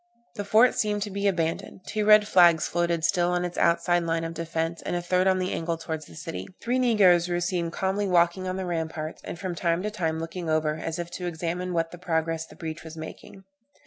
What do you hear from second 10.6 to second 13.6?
as if to examine what progress the breach was making.